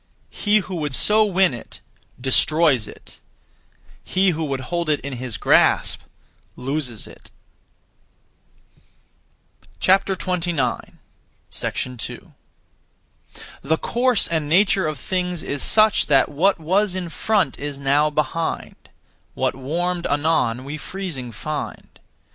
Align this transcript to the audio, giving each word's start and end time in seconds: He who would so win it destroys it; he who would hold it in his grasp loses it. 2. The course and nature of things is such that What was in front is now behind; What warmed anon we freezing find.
He 0.31 0.57
who 0.61 0.77
would 0.77 0.95
so 0.95 1.23
win 1.23 1.53
it 1.53 1.79
destroys 2.19 2.87
it; 2.87 3.19
he 4.03 4.31
who 4.31 4.43
would 4.45 4.61
hold 4.61 4.89
it 4.89 4.99
in 5.01 5.17
his 5.17 5.37
grasp 5.37 6.01
loses 6.55 7.05
it. 7.05 7.29
2. 9.79 10.01
The 13.61 13.77
course 13.79 14.27
and 14.27 14.49
nature 14.49 14.87
of 14.87 14.97
things 14.97 15.43
is 15.43 15.61
such 15.61 16.07
that 16.07 16.29
What 16.29 16.59
was 16.59 16.95
in 16.95 17.09
front 17.09 17.59
is 17.59 17.79
now 17.79 18.09
behind; 18.09 18.89
What 19.35 19.55
warmed 19.55 20.07
anon 20.07 20.63
we 20.63 20.79
freezing 20.79 21.31
find. 21.31 21.99